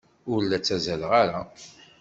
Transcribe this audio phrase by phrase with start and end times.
[0.33, 1.41] Ur la ttazzaleɣ ara.